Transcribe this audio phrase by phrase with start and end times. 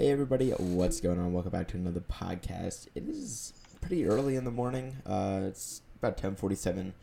[0.00, 1.32] Hey everybody, what's going on?
[1.32, 2.86] Welcome back to another podcast.
[2.94, 4.98] It is pretty early in the morning.
[5.04, 6.94] Uh, it's about ten forty-seven,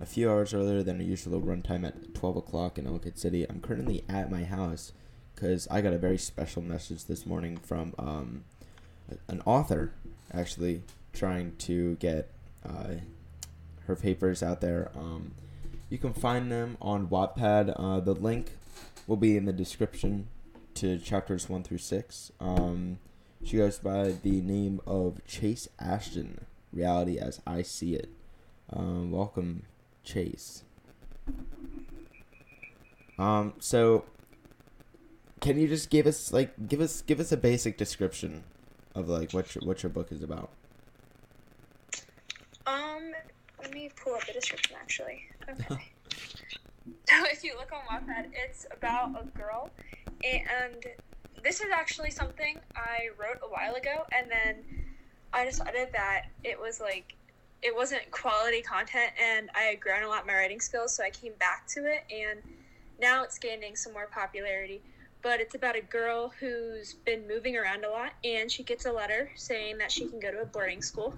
[0.00, 3.44] a few hours earlier than our usual runtime at twelve o'clock in Ellicott City.
[3.50, 4.92] I'm currently at my house
[5.34, 8.44] because I got a very special message this morning from um,
[9.26, 9.92] an author,
[10.32, 12.30] actually trying to get
[12.64, 12.98] uh,
[13.88, 14.92] her papers out there.
[14.94, 15.32] Um,
[15.90, 17.74] you can find them on Wattpad.
[17.76, 18.52] Uh, the link
[19.08, 20.28] will be in the description
[20.74, 22.32] to chapters one through six.
[22.40, 22.98] Um,
[23.42, 26.46] she goes by the name of Chase Ashton.
[26.72, 28.10] Reality as I see it.
[28.72, 29.64] Um, welcome,
[30.02, 30.64] Chase.
[33.18, 34.04] Um, so
[35.40, 38.44] can you just give us like give us give us a basic description
[38.94, 40.50] of like what your what your book is about?
[42.66, 43.12] Um,
[43.60, 45.22] let me pull up the description actually.
[45.48, 45.66] Okay.
[47.08, 49.70] so if you look on Wattpad, it's about a girl
[50.24, 50.84] and
[51.42, 54.64] this is actually something I wrote a while ago, and then
[55.32, 57.14] I decided that it was like
[57.62, 61.10] it wasn't quality content, and I had grown a lot my writing skills, so I
[61.10, 62.40] came back to it, and
[63.00, 64.82] now it's gaining some more popularity.
[65.22, 68.92] But it's about a girl who's been moving around a lot, and she gets a
[68.92, 71.16] letter saying that she can go to a boarding school.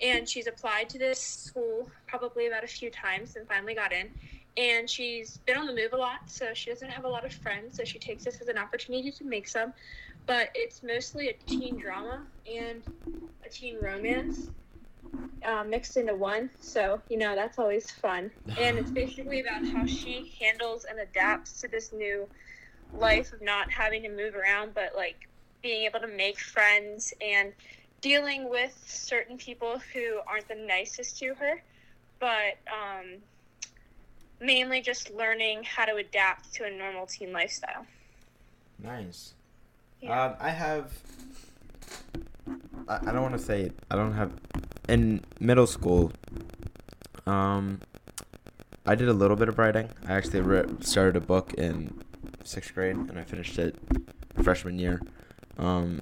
[0.00, 4.10] And she's applied to this school probably about a few times and finally got in
[4.56, 7.32] and she's been on the move a lot, so she doesn't have a lot of
[7.32, 7.76] friends.
[7.76, 9.72] So she takes this as an opportunity to make some.
[10.26, 12.82] But it's mostly a teen drama and
[13.44, 14.50] a teen romance
[15.44, 16.50] uh, mixed into one.
[16.60, 18.30] So you know that's always fun.
[18.58, 22.28] And it's basically about how she handles and adapts to this new
[22.96, 25.28] life of not having to move around, but like
[25.62, 27.52] being able to make friends and
[28.00, 31.62] dealing with certain people who aren't the nicest to her,
[32.20, 33.16] but um,
[34.40, 37.86] mainly just learning how to adapt to a normal teen lifestyle.
[38.82, 39.34] Nice.
[40.00, 40.24] Yeah.
[40.24, 40.92] Um, I have.
[42.88, 43.74] I, I don't want to say it.
[43.90, 44.32] I don't have.
[44.88, 46.12] In middle school,
[47.26, 47.80] um,
[48.84, 49.88] I did a little bit of writing.
[50.06, 52.02] I actually re- started a book in
[52.44, 53.76] sixth grade, and I finished it
[54.42, 55.00] freshman year.
[55.56, 56.00] Um,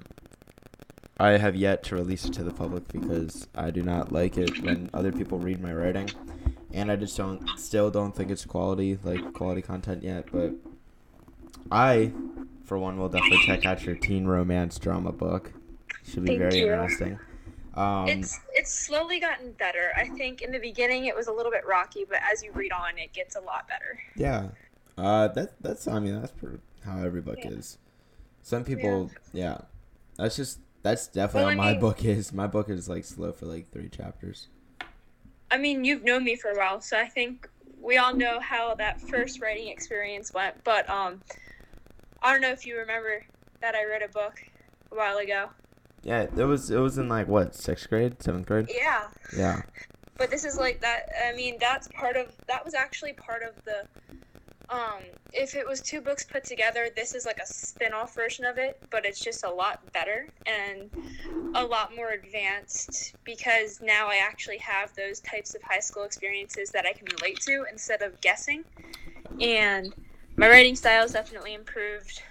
[1.17, 4.61] I have yet to release it to the public because I do not like it
[4.63, 6.09] when other people read my writing
[6.73, 10.25] and I just don't still don't think it's quality like quality content yet.
[10.31, 10.53] But
[11.71, 12.11] I,
[12.65, 15.53] for one, will definitely check out your teen romance drama book.
[16.05, 16.71] Should be Thank very you.
[16.71, 17.19] interesting.
[17.75, 19.91] Um, it's it's slowly gotten better.
[19.95, 22.71] I think in the beginning it was a little bit rocky, but as you read
[22.71, 23.99] on, it gets a lot better.
[24.15, 24.49] Yeah,
[24.97, 26.33] uh, that that's I mean that's
[26.85, 27.51] how every book yeah.
[27.51, 27.77] is.
[28.41, 29.43] Some people, yeah.
[29.43, 29.57] yeah.
[30.17, 32.33] that's just that's definitely well, how my mean, book is.
[32.33, 34.49] My book is like slow for like three chapters.
[35.53, 37.47] I mean, you've known me for a while, so I think
[37.79, 40.55] we all know how that first writing experience went.
[40.63, 41.21] But um,
[42.23, 43.23] I don't know if you remember
[43.61, 44.41] that I read a book
[44.91, 45.51] a while ago.
[46.01, 48.65] Yeah, it was it was in like what sixth grade, seventh grade.
[48.67, 49.09] Yeah.
[49.37, 49.61] Yeah.
[50.17, 51.07] But this is like that.
[51.23, 53.83] I mean, that's part of that was actually part of the
[54.73, 55.03] um,
[55.33, 58.81] if it was two books put together, this is like a spin-off version of it,
[58.89, 60.89] but it's just a lot better and
[61.53, 66.71] a lot more advanced because now I actually have those types of high school experiences
[66.71, 68.63] that I can relate to instead of guessing.
[69.39, 69.93] And
[70.37, 72.23] my writing style is definitely improved.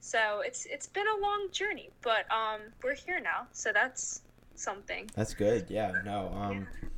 [0.00, 4.22] So it's it's been a long journey, but um, we're here now, so that's
[4.54, 5.10] something.
[5.14, 5.66] That's good.
[5.68, 5.92] Yeah.
[6.04, 6.32] No.
[6.34, 6.88] Um, yeah.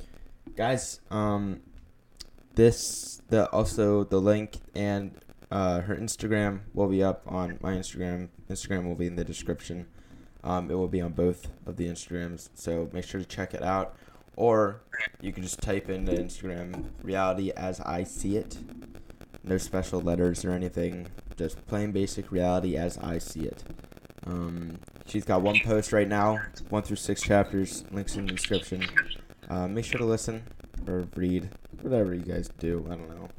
[0.55, 1.01] guys.
[1.11, 1.61] Um,
[2.55, 5.19] this the also the link and
[5.51, 8.29] uh, her Instagram will be up on my Instagram.
[8.49, 9.87] Instagram will be in the description.
[10.43, 13.63] Um, it will be on both of the Instagrams, so make sure to check it
[13.63, 13.95] out.
[14.35, 14.81] Or
[15.21, 18.57] you can just type in the Instagram reality as I see it.
[19.43, 21.07] No special letters or anything.
[21.37, 23.63] Just plain basic reality as I see it.
[24.25, 26.39] Um, she's got one post right now,
[26.69, 27.83] one through six chapters.
[27.91, 28.85] Links in the description.
[29.49, 30.43] Uh, make sure to listen
[30.87, 31.49] or read
[31.85, 32.85] whatever you guys do.
[32.87, 33.29] I don't know.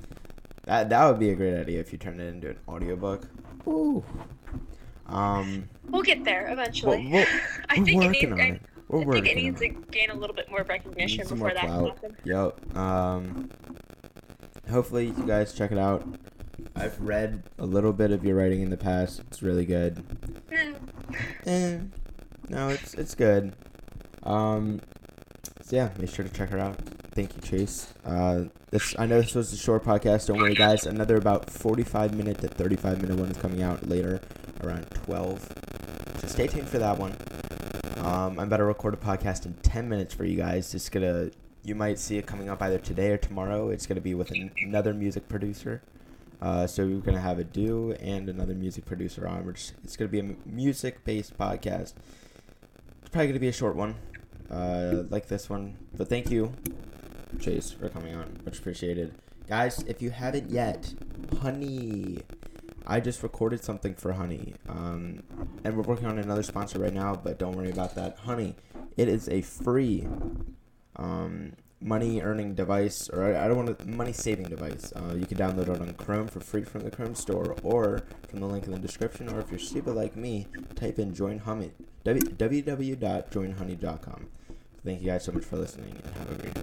[0.64, 3.28] That that would be a great idea if you turn it into an audiobook.
[3.66, 4.04] Ooh.
[5.06, 5.68] Um.
[5.88, 7.06] We'll get there eventually.
[7.12, 7.26] We're, we're,
[7.68, 8.32] I think it needs.
[8.32, 11.60] I, we're I think it needs to gain a little bit more recognition before that
[11.60, 12.16] can happen.
[12.24, 12.76] Yep.
[12.76, 13.50] Um.
[14.70, 16.04] Hopefully, you guys check it out.
[16.74, 19.20] I've read a little bit of your writing in the past.
[19.20, 20.04] It's really good.
[20.50, 20.76] Mm.
[21.46, 21.78] eh,
[22.48, 23.54] no, it's it's good.
[24.24, 24.80] Um.
[25.62, 26.78] So yeah, make sure to check her out.
[27.16, 27.94] Thank you, Chase.
[28.04, 30.26] Uh, this I know this was a short podcast.
[30.26, 30.84] Don't worry, guys.
[30.84, 34.20] Another about 45 minute to 35 minute one is coming out later,
[34.62, 35.40] around 12.
[36.20, 37.16] So stay tuned for that one.
[38.04, 40.74] Um, I'm about to record a podcast in 10 minutes for you guys.
[40.74, 41.30] It's gonna,
[41.64, 43.70] you might see it coming up either today or tomorrow.
[43.70, 45.80] It's gonna be with an, another music producer.
[46.42, 49.50] Uh, so we're gonna have a do and another music producer on.
[49.54, 51.94] Just, it's gonna be a music-based podcast.
[53.00, 53.94] It's probably gonna be a short one,
[54.50, 55.78] uh, like this one.
[55.96, 56.52] But thank you,
[57.40, 58.40] Chase, for coming on.
[58.44, 59.14] Much appreciated,
[59.48, 59.82] guys.
[59.86, 60.92] If you haven't yet,
[61.40, 62.18] Honey,
[62.86, 65.22] I just recorded something for Honey, um,
[65.64, 67.14] and we're working on another sponsor right now.
[67.14, 68.54] But don't worry about that, Honey.
[68.96, 70.06] It is a free
[70.96, 74.92] um, money earning device, or I don't want to money saving device.
[74.94, 78.40] Uh, you can download it on Chrome for free from the Chrome store, or from
[78.40, 79.28] the link in the description.
[79.28, 81.72] Or if you're stupid like me, type in join honey
[82.04, 84.26] w- www.joinhoney.com.
[84.84, 86.55] Thank you guys so much for listening, and have a great day.